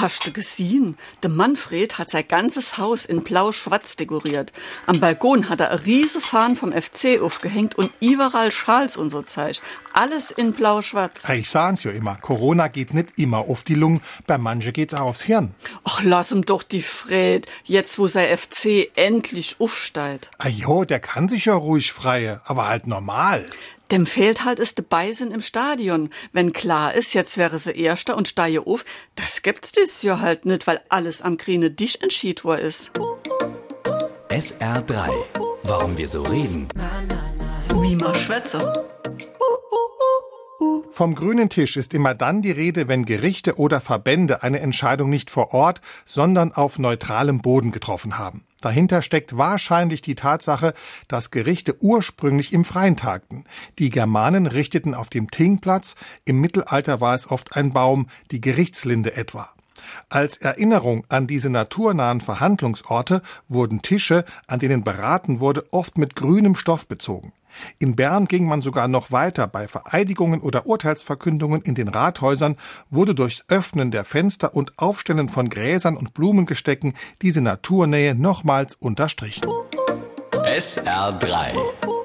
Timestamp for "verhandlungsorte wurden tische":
62.20-64.24